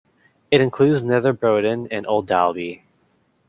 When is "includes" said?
0.61-1.03